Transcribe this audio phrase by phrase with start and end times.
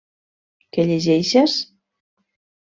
[0.77, 1.61] Què llegeixes?